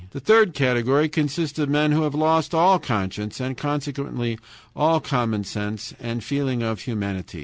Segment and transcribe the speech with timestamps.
[0.13, 4.39] The third category consists of men who have lost all conscience and, consequently,
[4.75, 7.39] all common sense and feeling of humanity.